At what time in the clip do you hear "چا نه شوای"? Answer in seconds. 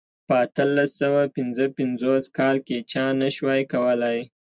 2.91-3.61